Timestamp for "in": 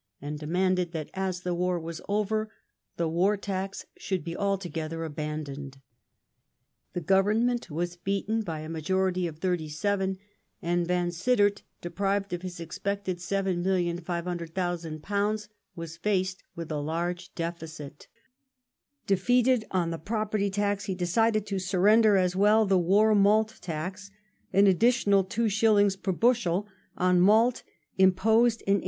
28.61-28.77